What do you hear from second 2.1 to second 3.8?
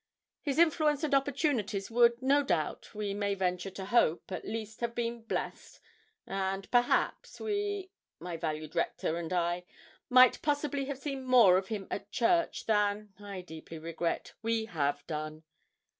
no doubt, we may venture